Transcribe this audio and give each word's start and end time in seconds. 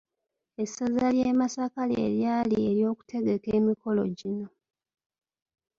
Essaza 0.63 1.07
ly’e 1.15 1.31
Masaka 1.39 1.81
lye 1.89 2.05
lyali 2.15 2.57
eryokutegeka 2.69 3.49
emikolo 3.59 4.01
gino. 4.17 4.47